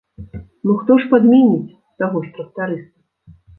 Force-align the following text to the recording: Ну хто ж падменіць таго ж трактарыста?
Ну 0.69 0.77
хто 0.79 0.97
ж 1.03 1.09
падменіць 1.11 1.75
таго 2.01 2.25
ж 2.25 2.35
трактарыста? 2.41 3.39